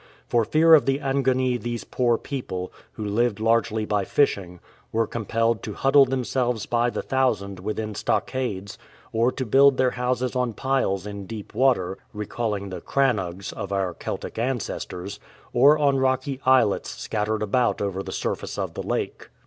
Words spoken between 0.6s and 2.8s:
of the Angoni these poor people,